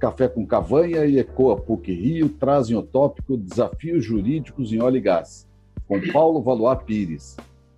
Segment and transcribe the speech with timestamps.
[0.00, 5.00] Café com Cavanha e Ecoa PUC Rio trazem o tópico Desafios Jurídicos em Óleo e
[5.02, 5.46] Gás,
[5.86, 7.36] com Paulo Valois Pires,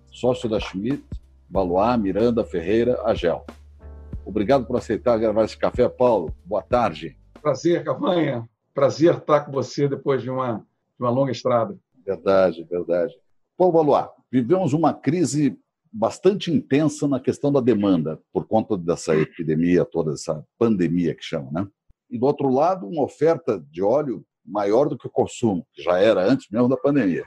[0.09, 1.03] sócio da Schmidt,
[1.49, 3.45] Valois Miranda Ferreira Agel.
[4.25, 6.33] Obrigado por aceitar gravar esse café, Paulo.
[6.45, 7.17] Boa tarde.
[7.41, 8.49] Prazer, Cavanha.
[8.73, 11.77] Prazer estar com você depois de uma, de uma longa estrada.
[12.05, 13.13] Verdade, verdade.
[13.57, 15.59] Paulo Valois, vivemos uma crise
[15.91, 21.51] bastante intensa na questão da demanda, por conta dessa epidemia, toda essa pandemia que chama,
[21.51, 21.67] né?
[22.13, 25.97] E do outro lado, uma oferta de óleo maior do que o consumo, que já
[25.97, 27.25] era antes mesmo da pandemia,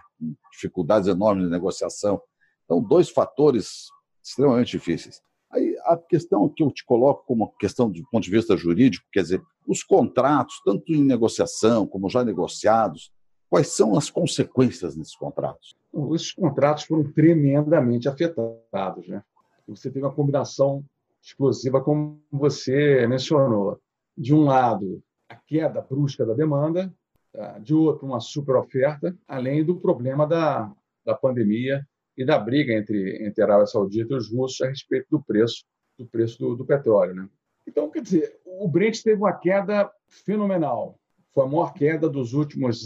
[0.52, 2.22] dificuldades enormes de negociação.
[2.64, 3.88] Então, dois fatores
[4.22, 5.20] extremamente difíceis.
[5.50, 9.22] Aí a questão que eu te coloco como questão do ponto de vista jurídico, quer
[9.22, 13.10] dizer, os contratos, tanto em negociação como já negociados,
[13.50, 15.74] quais são as consequências desses contratos?
[16.14, 19.08] Esses contratos foram tremendamente afetados.
[19.08, 19.20] Né?
[19.66, 20.84] Você teve uma combinação
[21.20, 23.80] explosiva, como você mencionou.
[24.16, 26.92] De um lado, a queda brusca da demanda,
[27.32, 27.58] tá?
[27.58, 30.72] de outro, uma super oferta, além do problema da,
[31.04, 31.86] da pandemia
[32.16, 35.64] e da briga entre, entre a Arábia Saudita e os russos a respeito do preço
[35.98, 37.14] do preço do, do petróleo.
[37.14, 37.28] Né?
[37.66, 41.00] Então, quer dizer, o Brent teve uma queda fenomenal.
[41.32, 42.84] Foi a maior queda dos últimos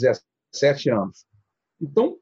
[0.53, 1.27] 17 anos.
[1.81, 2.19] Então,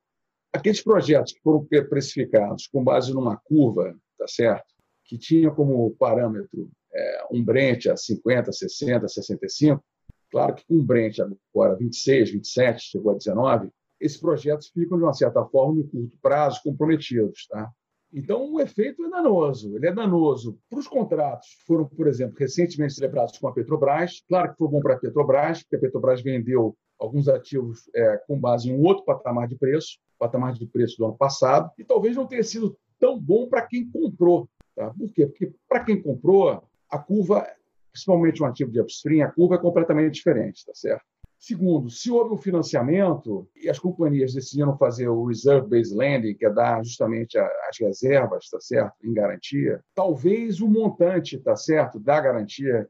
[0.53, 4.67] aqueles projetos que foram precificados com base numa curva, tá certo?
[5.05, 9.85] que tinha como parâmetro é, um Brent a 50, 60, 65,
[10.31, 15.05] claro que com um Brent agora 26, 27, chegou a 19, esses projetos ficam, de
[15.05, 17.47] uma certa forma, no curto prazo, comprometidos.
[17.49, 17.71] Tá?
[18.13, 19.77] Então, o efeito é danoso.
[19.77, 24.23] Ele é danoso para os contratos que foram, por exemplo, recentemente celebrados com a Petrobras.
[24.29, 28.39] Claro que foi bom para a Petrobras, porque a Petrobras vendeu alguns ativos é, com
[28.39, 32.17] base em um outro patamar de preço, patamar de preço do ano passado, e talvez
[32.17, 34.49] não tenha sido tão bom para quem comprou.
[34.75, 34.91] Tá?
[34.91, 35.27] Por quê?
[35.27, 37.47] Porque para quem comprou, a curva,
[37.93, 41.05] principalmente um ativo de upstream, a curva é completamente diferente, tá certo?
[41.39, 46.51] Segundo, se houve um financiamento e as companhias decidiram fazer o reserve-based lending, que é
[46.51, 52.89] dar justamente as reservas, tá certo, em garantia, talvez o montante, tá certo, da garantia,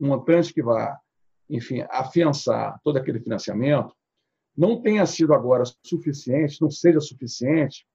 [0.00, 0.98] um montante que vá,
[1.48, 3.94] enfim, afiançar todo aquele financiamento,
[4.56, 7.86] não tenha sido agora suficiente, não seja suficiente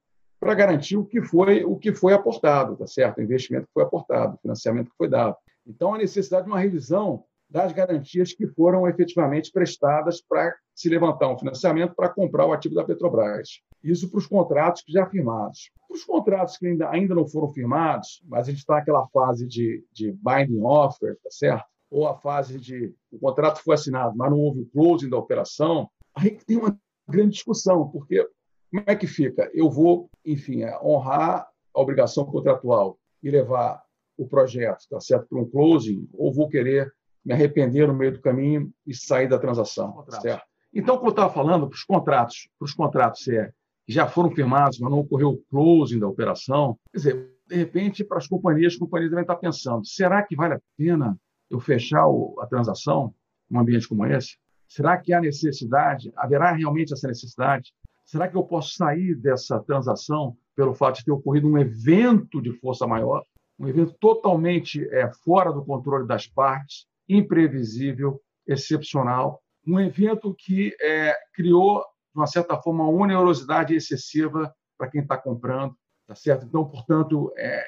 [0.46, 3.82] para garantir o que foi o que foi aportado, tá certo, o investimento que foi
[3.82, 5.36] aportado, o financiamento que foi dado.
[5.66, 11.30] Então, a necessidade de uma revisão das garantias que foram efetivamente prestadas para se levantar
[11.30, 13.60] um financiamento para comprar o ativo da Petrobras.
[13.84, 15.72] Isso para os contratos que já firmados.
[15.88, 19.48] Para os contratos que ainda, ainda não foram firmados, mas a gente está naquela fase
[19.48, 21.66] de, de binding offer, tá certo?
[21.90, 25.90] Ou a fase de o contrato foi assinado, mas não houve o closing da operação,
[26.16, 26.78] aí tem uma
[27.08, 28.28] grande discussão, porque
[28.70, 29.50] como é que fica?
[29.54, 33.84] Eu vou, enfim, é, honrar a obrigação contratual e levar
[34.18, 36.94] o projeto, tá certo, para um closing, ou vou querer
[37.24, 40.06] me arrepender no meio do caminho e sair da transação.
[40.22, 40.44] Certo?
[40.74, 43.52] Então, como eu estava falando, para os contratos, para os contratos é,
[43.86, 48.04] que já foram firmados, mas não ocorreu o closing da operação, quer dizer, de repente,
[48.04, 51.18] para as companhias, as companhias devem estar pensando: será que vale a pena
[51.50, 52.06] eu fechar
[52.40, 53.14] a transação
[53.50, 54.38] num ambiente como esse?
[54.68, 56.12] Será que há necessidade?
[56.16, 57.72] Haverá realmente essa necessidade?
[58.06, 62.52] Será que eu posso sair dessa transação pelo fato de ter ocorrido um evento de
[62.54, 63.24] força maior,
[63.60, 71.16] um evento totalmente é, fora do controle das partes, imprevisível, excepcional, um evento que é,
[71.34, 75.76] criou, de uma certa forma, uma onerosidade excessiva para quem está comprando,
[76.08, 76.46] tá certo?
[76.46, 77.66] Então, portanto, é,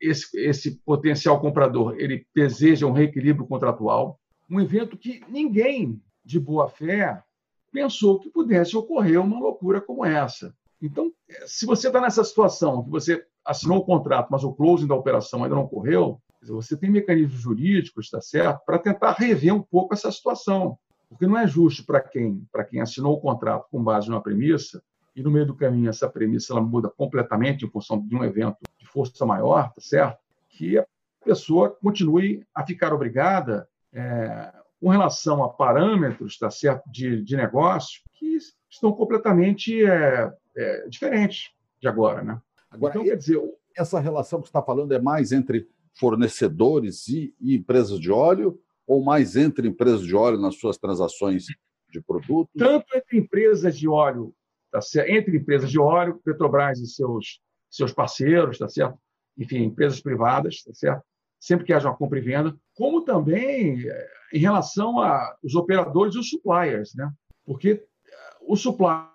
[0.00, 6.68] esse, esse potencial comprador ele deseja um reequilíbrio contratual, um evento que ninguém de boa
[6.68, 7.22] fé
[7.72, 10.54] pensou que pudesse ocorrer uma loucura como essa.
[10.80, 11.12] Então,
[11.46, 15.42] se você está nessa situação, que você assinou o contrato, mas o closing da operação
[15.42, 20.10] ainda não ocorreu, você tem mecanismos jurídicos, está certo, para tentar rever um pouco essa
[20.12, 20.78] situação.
[21.08, 24.82] Porque não é justo para quem, quem assinou o contrato com base numa premissa
[25.16, 28.58] e no meio do caminho essa premissa ela muda completamente em função de um evento
[28.78, 30.18] de força maior, tá certo?
[30.50, 30.86] Que a
[31.24, 38.00] pessoa continue a ficar obrigada é, com relação a parâmetros, tá certo, de, de negócio
[38.14, 38.38] que
[38.70, 42.40] estão completamente é, é, diferentes de agora, né?
[42.70, 43.40] Agora, então, quer dizer,
[43.76, 45.66] essa relação que você está falando é mais entre
[45.98, 51.46] fornecedores e, e empresas de óleo ou mais entre empresas de óleo nas suas transações
[51.90, 52.52] de produtos?
[52.56, 54.34] Tanto entre empresas de óleo,
[54.70, 55.08] tá certo?
[55.10, 57.40] entre empresas de óleo, Petrobras e seus,
[57.70, 58.98] seus parceiros, tá certo?
[59.38, 61.02] enfim, empresas privadas, tá certo?
[61.38, 66.18] Sempre que haja uma compra e venda, como também eh, em relação aos operadores e
[66.18, 67.10] os suppliers, né?
[67.44, 67.70] porque
[68.06, 69.08] eh, o supplier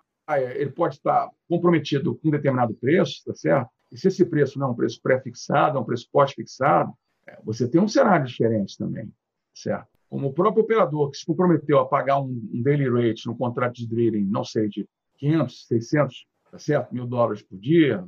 [0.56, 3.68] ele pode estar comprometido com um determinado preço, tá certo?
[3.92, 6.92] E se esse preço não é um preço pré-fixado, é um preço pós-fixado,
[7.28, 9.12] é, você tem um cenário diferente também,
[9.54, 9.94] certo?
[10.14, 13.74] como o próprio operador que se comprometeu a pagar um, um daily rate no contrato
[13.74, 14.86] de drilling, não sei, de
[15.18, 16.94] 500, 600, tá certo?
[16.94, 18.00] mil dólares por dia,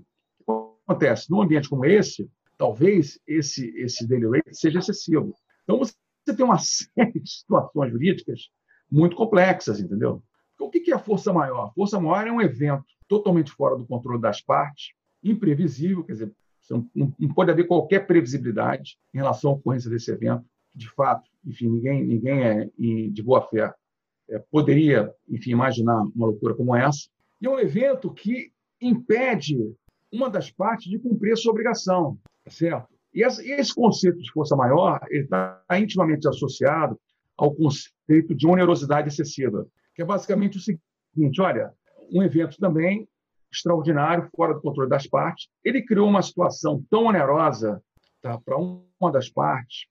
[0.46, 1.28] o que acontece?
[1.28, 5.34] Num ambiente como esse, talvez esse, esse daily rate seja excessivo.
[5.64, 5.94] Então, você
[6.36, 8.48] tem uma série de situações jurídicas
[8.90, 10.22] muito complexas, entendeu?
[10.58, 11.66] O que é a força maior?
[11.66, 16.32] A força maior é um evento totalmente fora do controle das partes, imprevisível, quer dizer,
[16.94, 20.44] não pode haver qualquer previsibilidade em relação à ocorrência desse evento.
[20.74, 22.70] De fato, enfim, ninguém, ninguém é
[23.10, 23.72] de boa fé
[24.28, 27.08] é, poderia, enfim, imaginar uma loucura como essa.
[27.40, 28.50] E é um evento que
[28.80, 29.74] impede
[30.12, 32.88] uma das partes de cumprir a sua obrigação, tá certo?
[33.12, 36.98] E esse conceito de força maior está intimamente associado
[37.36, 41.72] ao conceito de onerosidade excessiva, que é basicamente o seguinte: olha,
[42.12, 43.08] um evento também
[43.52, 47.82] extraordinário, fora do controle das partes, ele criou uma situação tão onerosa
[48.22, 49.86] tá, para uma das partes,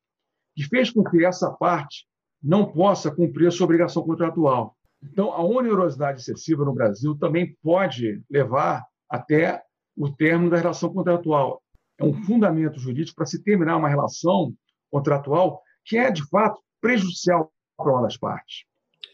[0.56, 2.08] que fez com que essa parte
[2.42, 4.78] não possa cumprir a sua obrigação contratual.
[5.04, 9.64] Então, a onerosidade excessiva no Brasil também pode levar até
[9.98, 11.62] o término da relação contratual.
[11.98, 14.54] É um fundamento jurídico para se terminar uma relação
[14.92, 18.66] contratual que é, de fato, prejudicial para uma das partes.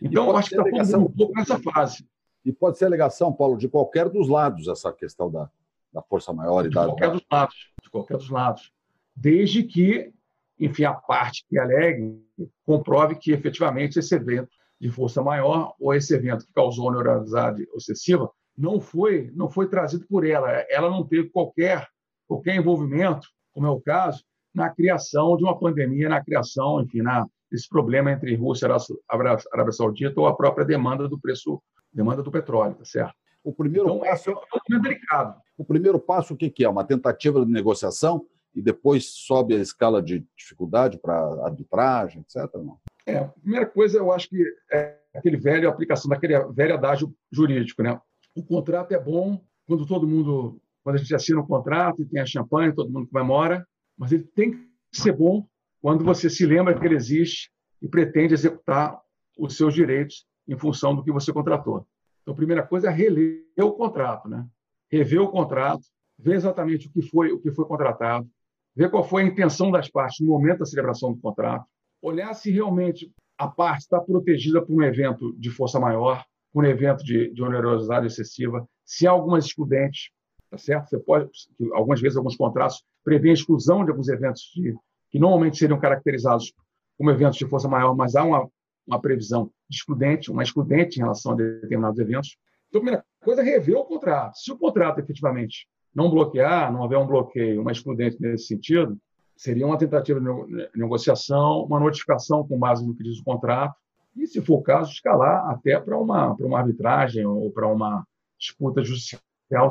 [0.01, 2.07] Então, eu acho que está mundo um pouco nessa fase.
[2.43, 5.49] E pode ser alegação, Paulo, de qualquer dos lados, essa questão da,
[5.93, 6.81] da força maior e de da.
[6.81, 8.71] De qualquer dos lados, de qualquer dos lados.
[9.15, 10.11] Desde que,
[10.59, 12.19] enfim, a parte que alegue
[12.65, 14.49] comprove que efetivamente esse evento
[14.79, 20.07] de força maior ou esse evento que causou onerosidade excessiva não foi não foi trazido
[20.07, 20.49] por ela.
[20.69, 21.87] Ela não teve qualquer
[22.31, 24.23] qualquer envolvimento, como é o caso,
[24.55, 28.71] na criação de uma pandemia, na criação, enfim, na, esse problema entre Rússia e
[29.09, 31.61] Arábia Saudita ou a própria demanda do preço
[31.91, 33.13] demanda do petróleo, tá certo?
[33.43, 35.41] O primeiro então, passo é um delicado.
[35.57, 36.69] O primeiro passo o que, é?
[36.69, 38.25] Uma tentativa de negociação
[38.55, 42.49] e depois sobe a escala de dificuldade para arbitragem, etc.
[42.55, 42.77] Não?
[43.05, 44.41] É, a primeira coisa eu acho que
[44.71, 47.99] é aquele velho aplicação daquele velho adágio jurídico, né?
[48.33, 52.21] O contrato é bom quando todo mundo, quando a gente assina um contrato e tem
[52.21, 53.65] a champanhe, todo mundo comemora,
[53.97, 55.45] mas ele tem que ser bom
[55.81, 57.51] quando você se lembra que ele existe
[57.81, 58.99] e pretende executar
[59.37, 61.85] os seus direitos em função do que você contratou.
[62.21, 64.45] Então, a primeira coisa é reler o contrato, né?
[64.91, 65.83] Rever o contrato,
[66.17, 68.29] ver exatamente o que foi o que foi contratado,
[68.75, 71.65] ver qual foi a intenção das partes no momento da celebração do contrato,
[72.01, 76.23] olhar se realmente a parte está protegida por um evento de força maior,
[76.53, 80.11] por um evento de, de onerosidade excessiva, se há algumas excludentes,
[80.51, 80.89] tá certo?
[80.89, 81.29] Você pode,
[81.73, 84.75] algumas vezes alguns contratos prevêem exclusão de alguns eventos de,
[85.09, 86.53] que normalmente seriam caracterizados
[86.97, 88.47] como eventos de força maior, mas há uma,
[88.85, 92.37] uma previsão excludente, uma excludente em relação a determinados eventos.
[92.67, 94.35] Então, a primeira coisa é rever o contrato.
[94.35, 98.97] Se o contrato efetivamente não bloquear, não houver um bloqueio, uma excludente nesse sentido,
[99.35, 103.75] seria uma tentativa de negociação, uma notificação com base no que diz o contrato,
[104.15, 108.05] e, se for o caso, escalar até para uma, para uma arbitragem ou para uma
[108.37, 109.21] disputa judicial,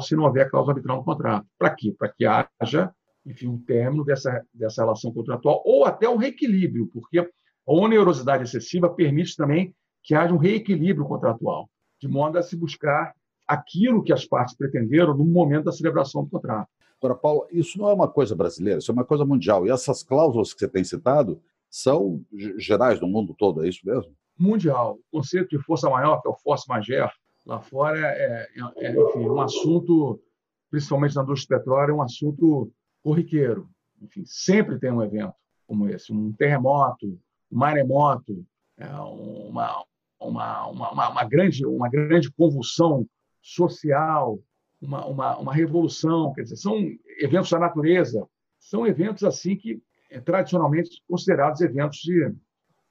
[0.00, 1.47] se não houver cláusula arbitral no contrato.
[1.59, 1.94] Para quê?
[1.99, 2.93] Para que haja,
[3.25, 7.27] enfim, um término dessa, dessa relação contratual, ou até um reequilíbrio, porque a
[7.67, 11.69] onerosidade excessiva permite também que haja um reequilíbrio contratual,
[12.00, 13.15] de modo a se buscar
[13.47, 16.69] aquilo que as partes pretenderam no momento da celebração do contrato.
[17.03, 19.67] Agora, Paulo, isso não é uma coisa brasileira, isso é uma coisa mundial.
[19.67, 22.23] E essas cláusulas que você tem citado são
[22.58, 24.13] gerais no mundo todo, é isso mesmo?
[24.39, 24.99] Mundial.
[25.10, 27.13] O conceito de força maior, que é o force majeure,
[27.51, 30.21] lá fora é, é, é enfim, um assunto,
[30.71, 33.69] principalmente na indústria do petróleo, é um assunto corriqueiro.
[34.01, 35.35] Enfim, sempre tem um evento
[35.67, 37.07] como esse, um terremoto,
[37.51, 38.45] um maremoto,
[38.79, 39.85] é, uma,
[40.19, 43.07] uma, uma, uma, grande, uma grande convulsão
[43.43, 44.39] social,
[44.81, 46.77] uma, uma, uma revolução, quer dizer, são
[47.21, 48.27] eventos da natureza,
[48.59, 52.33] são eventos assim que é, tradicionalmente considerados eventos de,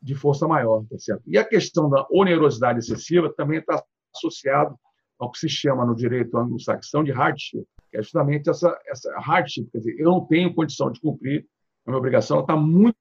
[0.02, 1.24] de força maior, tá certo?
[1.28, 3.84] E a questão da onerosidade excessiva também está
[4.16, 4.76] associado
[5.20, 9.70] ao que se chama no direito anglo-saxão de hardship, que é justamente essa, essa hardship,
[9.72, 11.46] quer dizer, eu não tenho condição de cumprir
[11.86, 12.98] a minha obrigação, ela está muito,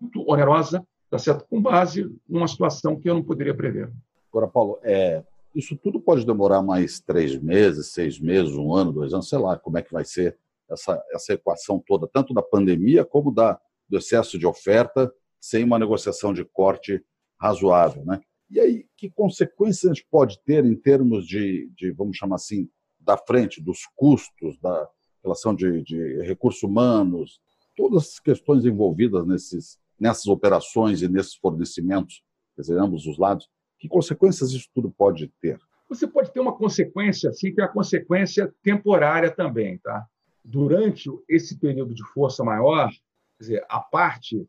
[0.00, 1.46] muito onerosa, tá certo?
[1.48, 3.90] com base numa situação que eu não poderia prever.
[4.30, 9.12] Agora, Paulo, é, isso tudo pode demorar mais três meses, seis meses, um ano, dois
[9.12, 10.36] anos, sei lá como é que vai ser
[10.70, 13.58] essa, essa equação toda, tanto da pandemia como da,
[13.88, 17.02] do excesso de oferta, sem uma negociação de corte
[17.40, 18.04] razoável.
[18.04, 18.20] Né?
[18.48, 22.68] E aí, que consequências a gente pode ter em termos de, de vamos chamar assim,
[23.00, 24.88] da frente, dos custos, da
[25.22, 27.40] relação de, de recursos humanos,
[27.76, 32.22] todas as questões envolvidas nesses, nessas operações e nesses fornecimentos,
[32.54, 33.48] quer dizer, ambos os lados,
[33.78, 35.58] que consequências isso tudo pode ter?
[35.88, 40.06] Você pode ter uma consequência, assim, que é a consequência temporária também, tá?
[40.44, 44.48] Durante esse período de força maior, quer dizer, a parte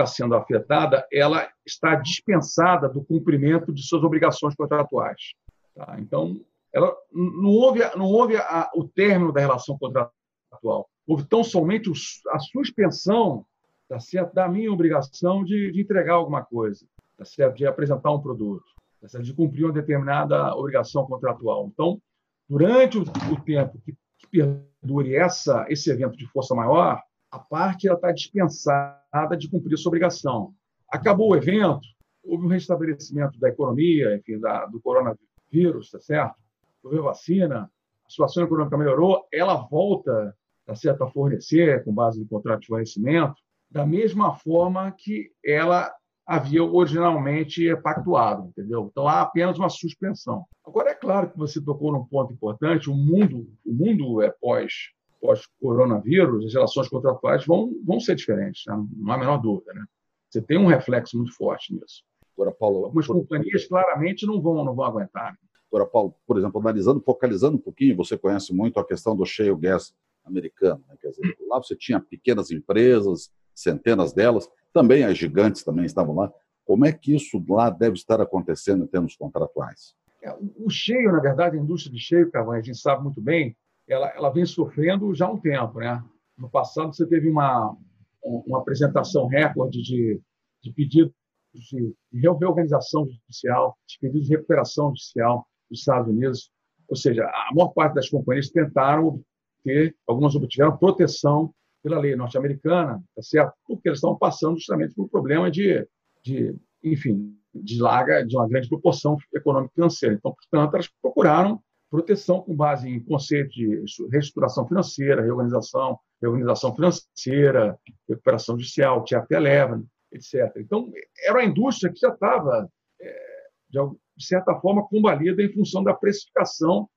[0.00, 5.34] está sendo afetada, ela está dispensada do cumprimento de suas obrigações contratuais.
[5.74, 5.96] Tá?
[5.98, 6.40] Então,
[6.72, 11.90] ela não houve, não houve a, o término da relação contratual, houve tão somente
[12.30, 13.44] a suspensão
[13.88, 16.86] tá certo, da minha obrigação de, de entregar alguma coisa,
[17.18, 18.64] tá certo, de apresentar um produto,
[19.00, 21.68] tá certo, de cumprir uma determinada obrigação contratual.
[21.72, 22.00] Então,
[22.48, 27.88] durante o, o tempo que, que perdure essa, esse evento de força maior, a parte
[27.88, 30.52] está dispensada de cumprir sua obrigação.
[30.88, 31.86] Acabou o evento,
[32.24, 36.34] houve um restabelecimento da economia, enfim, da, do coronavírus, tá certo?
[36.82, 37.70] Houve vacina,
[38.06, 40.34] a situação econômica melhorou, ela volta
[40.66, 43.34] tá certo, a fornecer, com base no contrato de fornecimento,
[43.70, 45.92] da mesma forma que ela
[46.26, 48.88] havia originalmente pactuado, entendeu?
[48.90, 50.44] Então há apenas uma suspensão.
[50.64, 54.90] Agora é claro que você tocou num ponto importante, o mundo, o mundo é pós
[55.20, 58.74] pós-coronavírus, as relações contratuais vão, vão ser diferentes, né?
[58.96, 59.72] não há a menor dúvida.
[59.74, 59.84] Né?
[60.28, 62.02] Você tem um reflexo muito forte nisso.
[62.36, 63.16] Agora, Paulo, Algumas por...
[63.16, 65.36] companhias claramente não vão, não vão aguentar.
[65.70, 69.54] Agora, Paulo, por exemplo, analisando, focalizando um pouquinho, você conhece muito a questão do shale
[69.56, 70.82] gas americano.
[70.88, 70.96] Né?
[71.00, 76.32] Quer dizer, lá você tinha pequenas empresas, centenas delas, também as gigantes também estavam lá.
[76.64, 79.94] Como é que isso lá deve estar acontecendo em termos contratuais?
[80.22, 83.56] É, o cheio, na verdade, a indústria de cheio, Cavanha, a gente sabe muito bem,
[83.90, 85.80] ela, ela vem sofrendo já há um tempo.
[85.80, 86.02] Né?
[86.38, 87.76] No passado, você teve uma,
[88.22, 90.20] uma apresentação recorde de,
[90.62, 91.14] de pedidos
[91.52, 96.50] de reorganização judicial, de pedidos de recuperação judicial dos Estados Unidos.
[96.88, 99.20] Ou seja, a maior parte das companhias tentaram
[99.58, 103.52] obter, algumas obtiveram proteção pela lei norte-americana, tá certo?
[103.66, 105.86] Porque eles estão passando justamente por um problema de,
[106.22, 106.54] de
[106.84, 110.14] enfim, de larga, de uma grande proporção econômica financeira.
[110.14, 117.78] Então, portanto, elas procuraram proteção com base em conceito de reestruturação financeira, reorganização, reorganização financeira,
[118.08, 119.40] recuperação judicial, Chapter
[119.72, 120.56] 11, etc.
[120.58, 120.90] Então,
[121.24, 122.70] era uma indústria que já estava,
[123.00, 126.88] é, de certa forma, combalida em função da precificação,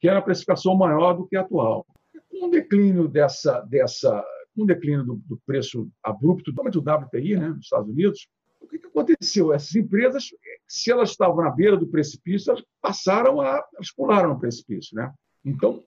[0.00, 1.86] que era uma precificação maior do que a atual.
[2.28, 7.48] Com o declínio dessa, dessa com o declínio do, do preço abrupto, do WTI, né,
[7.48, 8.26] nos Estados Unidos,
[8.60, 9.52] o que, que aconteceu?
[9.52, 10.30] Essas empresas,
[10.68, 13.64] se elas estavam na beira do precipício, elas passaram a.
[13.74, 14.94] elas pularam no precipício.
[14.94, 15.12] Né?
[15.44, 15.82] Então,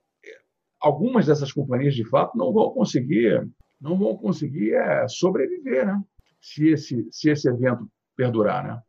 [0.80, 3.48] algumas dessas companhias, de fato, não vão conseguir,
[3.80, 6.02] não vão conseguir é, sobreviver né?
[6.40, 8.64] se, esse, se esse evento perdurar.
[8.64, 8.82] Né?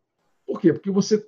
[0.46, 0.74] Por quê?
[0.74, 1.26] Porque você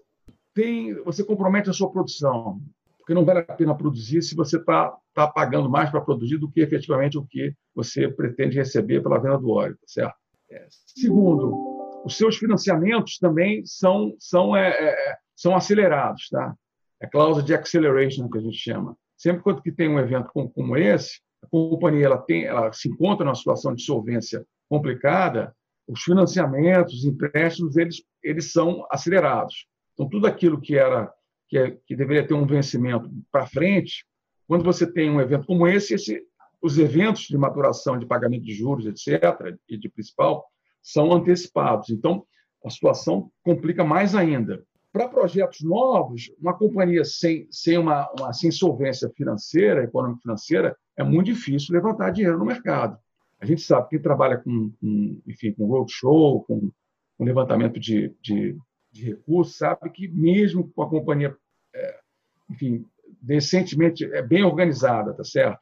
[0.54, 2.60] tem, você compromete a sua produção,
[2.98, 6.52] porque não vale a pena produzir se você está tá pagando mais para produzir do
[6.52, 10.16] que efetivamente o que você pretende receber pela venda do óleo, tá certo?
[10.50, 10.66] É.
[10.70, 11.77] Segundo,
[12.08, 16.30] os seus financiamentos também são, são, é, é, são acelerados.
[16.30, 16.56] Tá?
[17.02, 18.96] É cláusula de acceleration que a gente chama.
[19.18, 22.88] Sempre quando que tem um evento como, como esse, a companhia ela tem, ela se
[22.88, 25.54] encontra numa situação de solvência complicada,
[25.86, 29.68] os financiamentos, os empréstimos, eles, eles são acelerados.
[29.94, 31.12] Então, tudo aquilo que era
[31.50, 34.06] que, é, que deveria ter um vencimento para frente,
[34.48, 36.24] quando você tem um evento como esse, esse,
[36.62, 40.46] os eventos de maturação de pagamento de juros, etc., e de principal,
[40.88, 41.90] são antecipados.
[41.90, 42.26] Então,
[42.64, 44.64] a situação complica mais ainda.
[44.92, 51.28] Para projetos novos, uma companhia sem, sem uma, uma sem solvência financeira, econômico-financeira, é muito
[51.28, 52.98] difícil levantar dinheiro no mercado.
[53.40, 56.72] A gente sabe que trabalha com, com enfim, com roadshow, com,
[57.18, 58.58] com levantamento de, de,
[58.92, 61.36] de, recursos, sabe que mesmo com a companhia,
[61.76, 62.00] é,
[62.50, 62.86] enfim,
[63.22, 65.60] decentemente, é bem organizada, tá certo?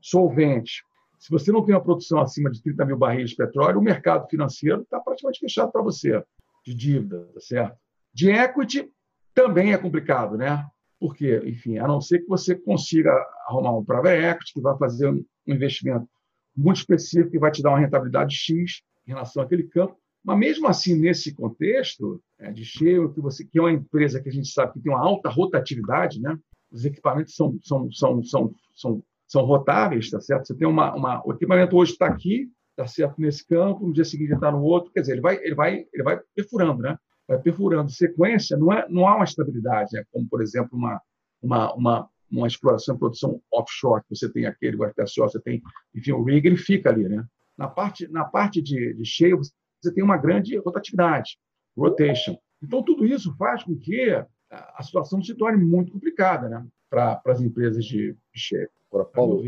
[0.00, 0.82] Solvente,
[1.20, 4.26] se você não tem uma produção acima de 30 mil barris de petróleo, o mercado
[4.26, 6.24] financeiro está praticamente fechado para você,
[6.64, 7.76] de dívida, tá certo?
[8.12, 8.90] De equity
[9.34, 10.66] também é complicado, né?
[10.98, 13.12] Porque, enfim, a não ser que você consiga
[13.46, 16.08] arrumar um private equity que vai fazer um investimento
[16.56, 19.96] muito específico que vai te dar uma rentabilidade X em relação àquele campo.
[20.24, 24.28] Mas mesmo assim, nesse contexto é, de cheio, que você que é uma empresa que
[24.30, 26.36] a gente sabe que tem uma alta rotatividade, né?
[26.70, 30.46] Os equipamentos são, são, são, são, são são rotáveis, tá certo?
[30.46, 34.04] Você tem uma, uma o equipamento hoje está aqui, tá certo nesse campo, no dia
[34.04, 36.98] seguinte está no outro, quer dizer, ele vai, ele vai, ele vai perfurando, né?
[37.28, 37.90] Vai perfurando.
[37.92, 40.02] Sequência não é, não há uma estabilidade, né?
[40.10, 41.00] como por exemplo uma
[41.40, 45.60] uma, uma uma exploração e produção offshore, que você tem aquele guarda-sol, você tem,
[45.92, 47.24] enfim, o rig, ele fica ali, né?
[47.58, 49.40] Na parte, na parte de, de cheio,
[49.82, 51.38] você tem uma grande rotatividade,
[51.76, 52.38] rotation.
[52.62, 54.10] Então, tudo isso faz com que
[54.50, 56.64] a situação se torne muito complicada né?
[56.88, 58.68] para as empresas de, de cheio.
[58.90, 59.42] Agora, Paulo,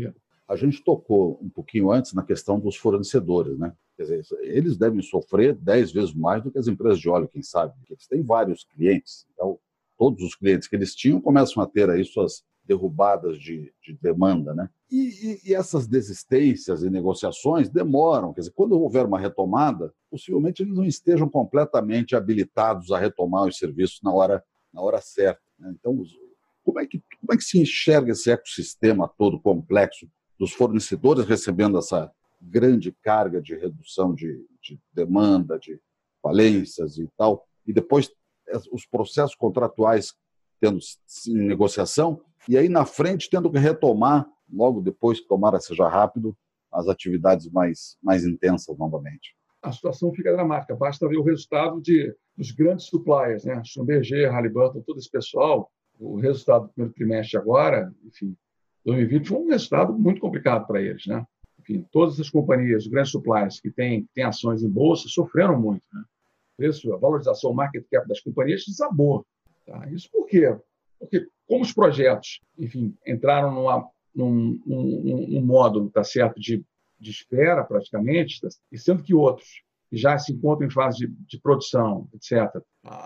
[0.47, 3.73] a gente tocou um pouquinho antes na questão dos fornecedores, né?
[3.95, 7.43] Quer dizer, eles devem sofrer dez vezes mais do que as empresas de óleo, quem
[7.43, 9.27] sabe, porque eles têm vários clientes.
[9.33, 9.59] Então,
[9.97, 14.53] todos os clientes que eles tinham começam a ter aí suas derrubadas de, de demanda,
[14.53, 14.69] né?
[14.89, 18.33] E, e, e, essas desistências e negociações demoram.
[18.33, 23.57] Quer dizer, quando houver uma retomada, possivelmente eles não estejam completamente habilitados a retomar os
[23.57, 25.41] serviços na hora, na hora certa.
[25.59, 25.73] Né?
[25.77, 26.03] Então,
[26.63, 30.07] como é, que, como é que se enxerga esse ecossistema todo complexo
[30.39, 35.79] dos fornecedores recebendo essa grande carga de redução de, de demanda, de
[36.21, 38.11] falências e tal, e depois
[38.71, 40.13] os processos contratuais
[40.59, 40.79] tendo
[41.27, 46.35] negociação, e aí na frente tendo que retomar, logo depois que tomara seja rápido,
[46.71, 49.35] as atividades mais, mais intensas novamente.
[49.61, 53.61] A situação fica dramática, basta ver o resultado de, dos grandes suppliers, né?
[53.63, 55.71] Schlumberger, Halliburton, todo esse pessoal,
[56.03, 58.35] o resultado do primeiro trimestre agora, enfim,
[58.85, 61.25] 2020 foi um resultado muito complicado para eles, né?
[61.59, 65.83] Enfim, todas as companhias, os grandes suppliers que têm, têm ações em bolsa sofreram muito,
[65.93, 66.03] né?
[66.57, 69.25] preço, a valorização, o market cap das companhias desabou.
[69.65, 69.89] Tá?
[69.89, 70.55] Isso por quê?
[70.99, 76.63] Porque como os projetos, enfim, entraram numa, num, num, num módulo, tá certo, de,
[76.99, 78.49] de espera praticamente, tá?
[78.71, 82.61] e sendo que outros já se encontram em fase de, de produção, etc.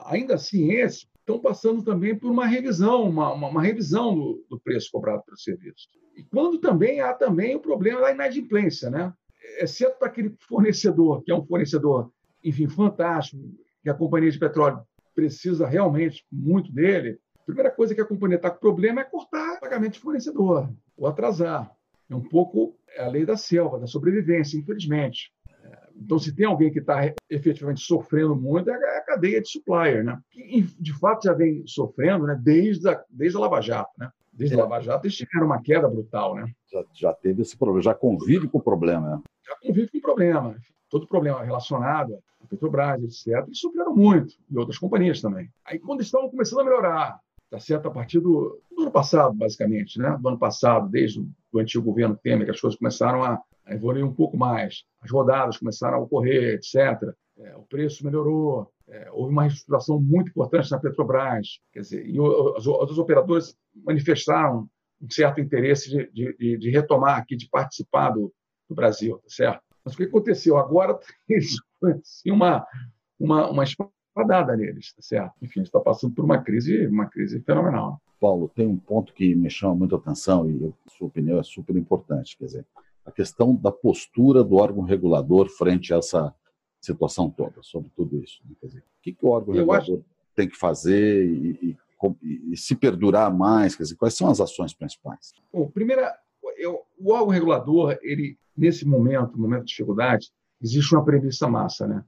[0.06, 4.58] Ainda assim, esses estão passando também por uma revisão, uma, uma, uma revisão do, do,
[4.58, 5.90] preço cobrado pelo serviço.
[6.16, 9.14] E quando também há também o problema da inadimplência, né?
[9.60, 12.12] exceto para aquele fornecedor, que é um fornecedor
[12.44, 13.44] enfim, fantástico,
[13.84, 14.80] que a companhia de petróleo
[15.14, 19.60] precisa realmente muito dele, a primeira coisa que a companhia está com problema é cortar
[19.60, 21.72] pagamento de fornecedor, ou atrasar.
[22.10, 25.32] É um pouco a lei da selva, da sobrevivência, infelizmente.
[26.00, 30.20] Então, se tem alguém que está efetivamente sofrendo muito, é a cadeia de supplier, né?
[30.32, 32.40] que de fato já vem sofrendo né?
[32.42, 33.92] desde, a, desde a Lava Jato.
[33.98, 34.10] Né?
[34.32, 34.60] Desde é.
[34.60, 36.36] a Lava Jato, eles tiveram uma queda brutal.
[36.36, 36.52] Né?
[36.72, 39.10] Já, já teve esse problema, já convive com o problema.
[39.10, 39.22] Né?
[39.46, 40.56] Já convive com o problema
[40.90, 45.50] todo problema relacionado à Petrobras, etc., eles sofreram muito, e outras companhias também.
[45.66, 47.88] Aí, quando estavam começando a melhorar, tá certo?
[47.88, 50.18] A partir do, do ano passado, basicamente, né?
[50.20, 54.06] Do ano passado, desde o antigo governo Temer, que as coisas começaram a, a evoluir
[54.06, 57.14] um pouco mais, as rodadas começaram a ocorrer, etc.
[57.40, 62.20] É, o preço melhorou, é, houve uma reestruturação muito importante na Petrobras, quer dizer, e
[62.20, 64.68] os outros operadores manifestaram
[65.00, 68.34] um certo interesse de, de, de retomar aqui, de participar do,
[68.68, 69.62] do Brasil, tá certo?
[69.86, 70.58] Mas o que aconteceu?
[70.58, 70.98] Agora
[71.84, 72.66] assim, uma,
[73.20, 75.34] uma, uma espadada neles, tá certo?
[75.42, 78.02] Enfim, está passando por uma crise, uma crise fenomenal.
[78.20, 81.44] Paulo, tem um ponto que me chama muito a atenção e a sua opinião é
[81.44, 82.66] super importante, quer dizer,
[83.08, 86.36] a questão da postura do órgão regulador frente a essa
[86.82, 88.42] situação toda, sobre tudo isso.
[88.46, 88.54] Né?
[88.62, 90.06] Dizer, o que, que o órgão Eu regulador acho...
[90.36, 91.78] tem que fazer e,
[92.22, 93.76] e, e, se perdurar mais?
[93.76, 95.34] Quer dizer, quais são as ações principais?
[95.54, 96.14] Bom, primeira,
[96.58, 100.30] eu, o órgão regulador, ele, nesse momento, momento de dificuldade,
[100.62, 102.04] existe uma premissa massa, né?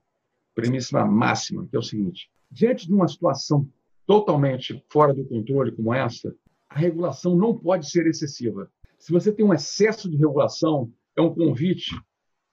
[0.54, 3.66] Premissa máxima, que é o seguinte: diante de uma situação
[4.06, 6.36] totalmente fora do controle como essa,
[6.70, 8.70] a regulação não pode ser excessiva.
[9.00, 11.96] Se você tem um excesso de regulação, é um convite,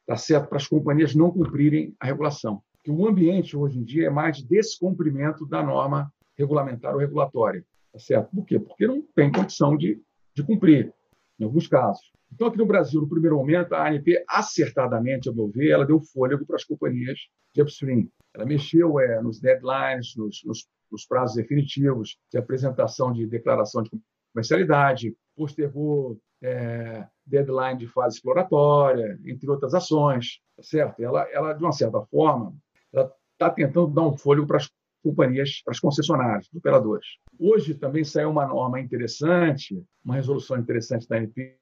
[0.06, 2.62] tá certo, para as companhias não cumprirem a regulação.
[2.76, 7.64] Porque o ambiente hoje em dia é mais de descumprimento da norma regulamentar ou regulatória,
[7.92, 8.30] tá certo?
[8.34, 8.60] Por quê?
[8.60, 10.00] Porque não tem condição de,
[10.34, 10.94] de cumprir
[11.38, 12.12] em alguns casos.
[12.32, 16.00] Então, aqui no Brasil, no primeiro momento, a ANP, acertadamente, ao meu ver, ela deu
[16.00, 17.18] fôlego para as companhias
[17.52, 18.08] de upstream.
[18.34, 23.90] Ela mexeu é, nos deadlines, nos, nos, nos, prazos definitivos de apresentação de declaração de
[24.32, 31.02] comercialidade, postergou é, deadline de fase exploratória, entre outras ações, tá certo?
[31.02, 32.54] Ela, ela, de uma certa forma,
[32.92, 34.70] ela está tentando dar um fôlego para as
[35.02, 37.06] companhias, para as concessionárias, os operadores.
[37.38, 41.56] Hoje também saiu uma norma interessante, uma resolução interessante da ANP,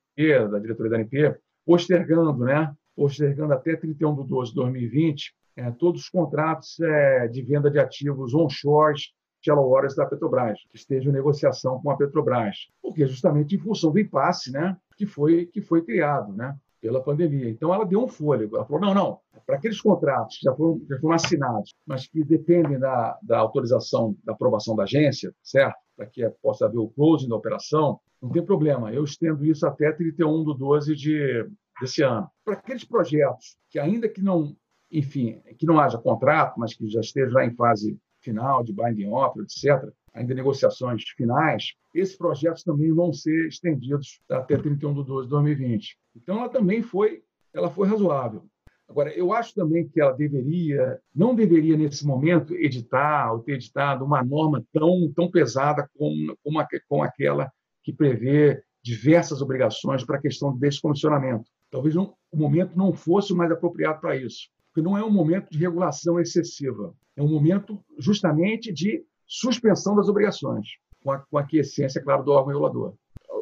[0.50, 2.72] da diretoria da ANP, postergando, né?
[2.94, 7.78] postergando até 31 de 12 de 2020 é, todos os contratos é, de venda de
[7.78, 8.98] ativos onshore
[9.44, 13.92] shallow waters da Petrobras, que estejam em negociação com a Petrobras, porque justamente em função
[13.92, 16.32] do impasse né, que, foi, que foi criado.
[16.32, 16.56] Né?
[16.84, 17.48] pela pandemia.
[17.48, 18.56] Então, ela deu um fôlego.
[18.56, 22.22] Ela falou: não, não, para aqueles contratos que já foram, já foram assinados, mas que
[22.22, 25.78] dependem da, da autorização, da aprovação da agência, certo?
[25.96, 28.92] Para que possa haver o closing da operação, não tem problema.
[28.92, 31.48] Eu estendo isso até 31 de 12 de,
[31.80, 32.28] desse ano.
[32.44, 34.54] Para aqueles projetos que, ainda que não,
[34.92, 39.42] enfim, que não haja contrato, mas que já esteja em fase final de binding offer,
[39.42, 45.30] etc., ainda negociações finais, esses projetos também vão ser estendidos até 31 de 12 de
[45.30, 45.98] 2020.
[46.16, 48.44] Então, ela também foi, ela foi razoável.
[48.88, 54.04] Agora, eu acho também que ela deveria, não deveria nesse momento editar ou ter editado
[54.04, 56.58] uma norma tão, tão pesada como, como,
[56.88, 57.50] como aquela
[57.82, 61.50] que prevê diversas obrigações para a questão de descomissionamento.
[61.70, 65.48] Talvez não, o momento não fosse mais apropriado para isso, porque não é um momento
[65.50, 70.66] de regulação excessiva, é um momento justamente de suspensão das obrigações,
[71.02, 72.94] com a, com a aquiescência, claro, do órgão regulador.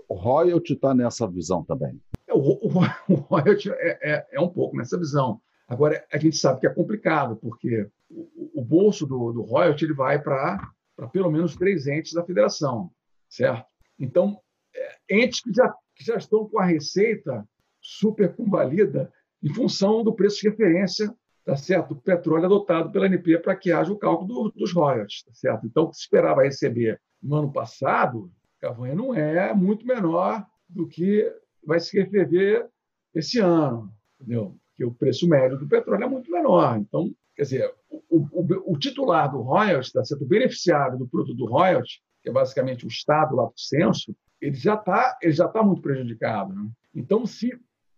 [0.08, 2.00] O royalty está nessa visão também.
[2.26, 2.68] É, o, o,
[3.08, 5.40] o royalty é, é, é, um pouco nessa visão.
[5.66, 9.94] Agora, a gente sabe que é complicado, porque o, o bolso do, do royalty ele
[9.94, 10.70] vai para
[11.12, 12.90] pelo menos três entes da federação,
[13.28, 13.66] certo?
[13.98, 14.38] Então,
[14.74, 17.48] é, entes que já, que já estão com a receita
[17.80, 21.12] super convalida em função do preço de referência
[21.44, 21.94] tá certo?
[21.94, 25.22] do petróleo adotado pela ANP para que haja o cálculo do, dos royalties.
[25.24, 25.66] Tá certo?
[25.66, 30.86] Então, o que se esperava receber no ano passado, Cavanha, não é muito menor do
[30.86, 31.30] que
[31.64, 32.68] vai se receber
[33.14, 34.56] esse ano, entendeu?
[34.68, 36.78] Porque o preço médio do petróleo é muito menor.
[36.78, 40.22] Então, quer dizer, o, o, o titular do royalties, tá certo?
[40.22, 44.56] o beneficiário do produto do royalties, que é basicamente o Estado lá do censo, ele
[44.56, 45.18] já está
[45.52, 46.54] tá muito prejudicado.
[46.54, 46.68] Né?
[46.94, 47.52] Então, se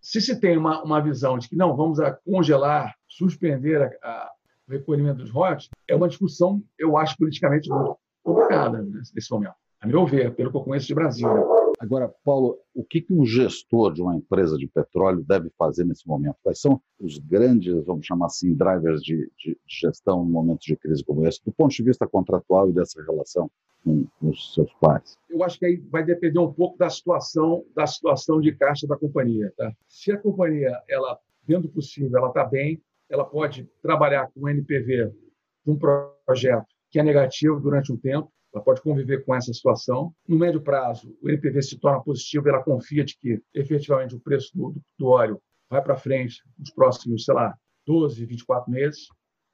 [0.04, 4.32] se se tem uma, uma visão de que não, vamos congelar, suspender a, a,
[4.68, 9.86] o recolhimento dos royalties, é uma discussão, eu acho, politicamente muito complicada nesse momento, a
[9.86, 11.28] meu ver, pelo que eu conheço de Brasil.
[11.28, 11.42] Né?
[11.78, 16.36] Agora, Paulo, o que um gestor de uma empresa de petróleo deve fazer nesse momento?
[16.42, 21.04] Quais são os grandes, vamos chamar assim, drivers de, de, gestão no momento de crise
[21.04, 23.50] como esse, do ponto de vista contratual e dessa relação
[23.84, 25.18] com, os seus pais?
[25.28, 28.96] Eu acho que aí vai depender um pouco da situação, da situação de caixa da
[28.96, 29.52] companhia.
[29.54, 29.70] Tá?
[29.86, 34.48] Se a companhia, ela, dentro do possível, ela está bem, ela pode trabalhar com o
[34.48, 35.12] NPV
[35.64, 40.14] de um projeto que é negativo durante um tempo, ela pode conviver com essa situação.
[40.28, 44.56] No médio prazo, o NPV se torna positivo ela confia de que, efetivamente, o preço
[44.56, 49.08] do, do óleo vai para frente nos próximos, sei lá, 12, 24 meses.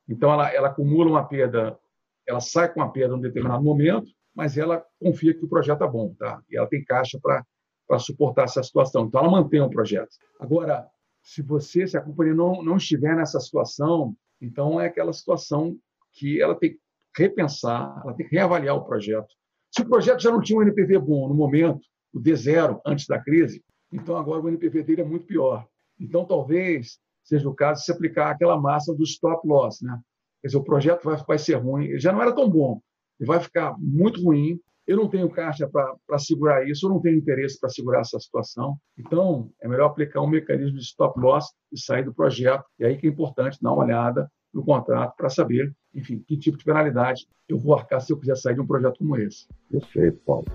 [0.06, 1.78] Então, ela, ela acumula uma perda,
[2.26, 5.76] ela sai com uma perda em um determinado momento, mas ela confia que o projeto
[5.76, 6.42] está bom, tá?
[6.50, 9.06] E ela tem caixa para suportar essa situação.
[9.06, 10.10] Então, ela mantém o projeto.
[10.38, 10.86] Agora,
[11.30, 15.78] se você, se a companhia não, não estiver nessa situação, então é aquela situação
[16.12, 16.80] que ela tem que
[17.16, 19.28] repensar, ela tem que reavaliar o projeto.
[19.70, 23.20] Se o projeto já não tinha um NPV bom no momento, o D0, antes da
[23.20, 23.62] crise,
[23.92, 25.64] então agora o NPV dele é muito pior.
[26.00, 30.00] Então, talvez seja o caso de se aplicar aquela massa do stop loss, né?
[30.42, 32.80] Quer dizer, o projeto vai, vai ser ruim, ele já não era tão bom,
[33.20, 34.58] e vai ficar muito ruim.
[34.86, 38.76] Eu não tenho caixa para segurar isso, eu não tenho interesse para segurar essa situação.
[38.98, 42.64] Então, é melhor aplicar um mecanismo de stop loss e sair do projeto.
[42.78, 46.58] E aí que é importante dar uma olhada no contrato para saber, enfim, que tipo
[46.58, 49.46] de penalidade eu vou arcar se eu quiser sair de um projeto como esse.
[49.70, 50.46] Perfeito, Paulo.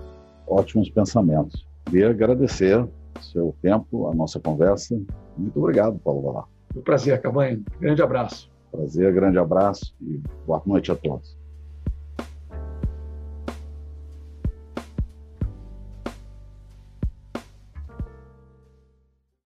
[0.46, 1.66] Ótimos pensamentos.
[1.86, 4.94] Queria agradecer o seu tempo, a nossa conversa.
[5.36, 6.44] Muito obrigado, Paulo Valar.
[6.72, 7.60] Foi um prazer, Cabanha.
[7.80, 8.50] Grande abraço.
[8.70, 11.35] Prazer, grande abraço e boa noite a todos.